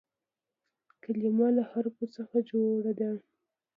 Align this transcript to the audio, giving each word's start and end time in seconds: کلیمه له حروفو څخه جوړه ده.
کلیمه 1.03 1.47
له 1.57 1.63
حروفو 1.69 2.05
څخه 2.15 2.35
جوړه 2.49 2.91
ده. 2.99 3.09